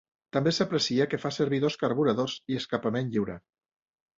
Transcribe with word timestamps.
També 0.35 0.53
s'aprecia 0.59 1.05
que 1.11 1.19
fa 1.25 1.31
servir 1.35 1.59
dos 1.65 1.77
carburadors, 1.83 2.35
i 2.55 2.59
escapament 2.63 3.13
lliure. 3.17 3.37